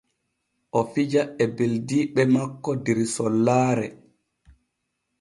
O 0.77 0.79
fija 0.93 1.21
e 1.43 1.45
ɓeldiiɓe 1.55 2.21
makko 2.33 2.71
der 2.85 2.99
sollaare. 3.13 3.87